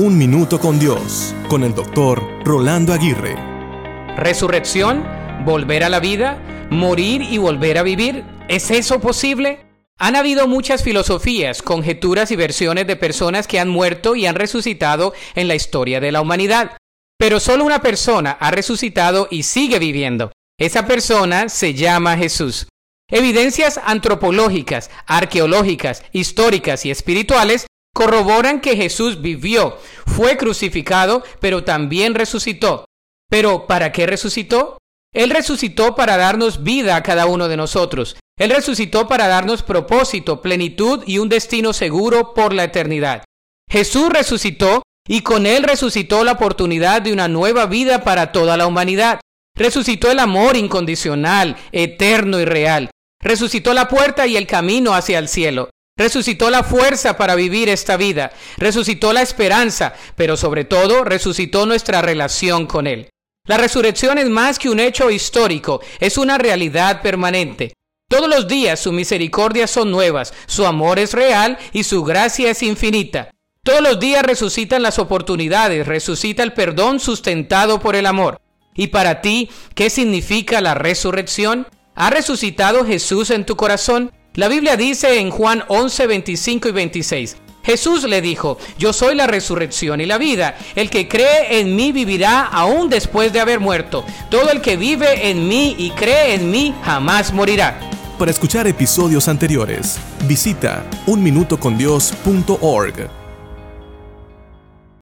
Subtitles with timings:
[0.00, 3.34] Un Minuto con Dios, con el doctor Rolando Aguirre.
[4.16, 5.04] ¿Resurrección?
[5.44, 6.40] ¿Volver a la vida?
[6.70, 8.22] ¿Morir y volver a vivir?
[8.46, 9.58] ¿Es eso posible?
[9.98, 15.14] Han habido muchas filosofías, conjeturas y versiones de personas que han muerto y han resucitado
[15.34, 16.76] en la historia de la humanidad.
[17.18, 20.30] Pero solo una persona ha resucitado y sigue viviendo.
[20.60, 22.68] Esa persona se llama Jesús.
[23.10, 27.66] Evidencias antropológicas, arqueológicas, históricas y espirituales
[27.98, 29.76] corroboran que Jesús vivió,
[30.06, 32.84] fue crucificado, pero también resucitó.
[33.28, 34.78] Pero ¿para qué resucitó?
[35.12, 38.14] Él resucitó para darnos vida a cada uno de nosotros.
[38.38, 43.24] Él resucitó para darnos propósito, plenitud y un destino seguro por la eternidad.
[43.68, 48.68] Jesús resucitó y con Él resucitó la oportunidad de una nueva vida para toda la
[48.68, 49.18] humanidad.
[49.56, 52.90] Resucitó el amor incondicional, eterno y real.
[53.20, 55.70] Resucitó la puerta y el camino hacia el cielo.
[55.98, 62.00] Resucitó la fuerza para vivir esta vida, resucitó la esperanza, pero sobre todo resucitó nuestra
[62.00, 63.10] relación con Él.
[63.48, 67.72] La resurrección es más que un hecho histórico, es una realidad permanente.
[68.08, 72.62] Todos los días su misericordia son nuevas, su amor es real y su gracia es
[72.62, 73.30] infinita.
[73.64, 78.40] Todos los días resucitan las oportunidades, resucita el perdón sustentado por el amor.
[78.74, 81.66] ¿Y para ti qué significa la resurrección?
[81.96, 84.12] ¿Ha resucitado Jesús en tu corazón?
[84.34, 87.36] La Biblia dice en Juan 11, 25 y 26.
[87.64, 90.56] Jesús le dijo, yo soy la resurrección y la vida.
[90.74, 94.04] El que cree en mí vivirá aún después de haber muerto.
[94.30, 97.78] Todo el que vive en mí y cree en mí jamás morirá.
[98.18, 103.27] Para escuchar episodios anteriores, visita unminutocondios.org.